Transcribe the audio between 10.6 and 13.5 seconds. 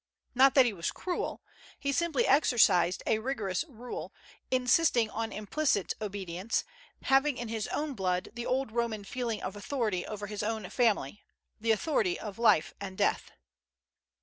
family— the authority of life and death.